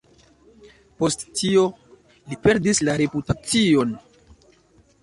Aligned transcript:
Post 1.03 1.25
tio, 1.41 1.65
li 2.33 2.41
perdis 2.47 2.83
la 2.89 2.97
reputacion. 3.05 3.97